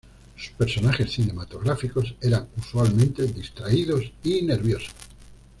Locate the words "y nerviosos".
4.23-4.95